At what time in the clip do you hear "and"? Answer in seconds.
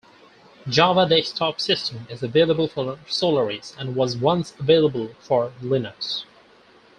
3.77-3.95